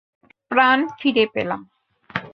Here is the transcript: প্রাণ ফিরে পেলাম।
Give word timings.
প্রাণ 0.51 0.79
ফিরে 0.99 1.25
পেলাম। 1.33 1.61